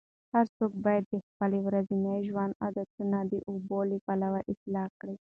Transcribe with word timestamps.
هر 0.33 0.45
څوک 0.57 0.71
باید 0.85 1.03
د 1.09 1.15
خپل 1.27 1.51
ورځني 1.67 2.15
ژوند 2.27 2.53
عادتونه 2.63 3.17
د 3.31 3.33
اوبو 3.49 3.79
له 3.89 3.97
پلوه 4.05 4.39
اصلاح 4.53 4.87
کړي. 4.99 5.15